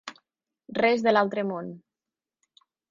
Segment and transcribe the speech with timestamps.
[0.79, 1.71] Res de l'altre món.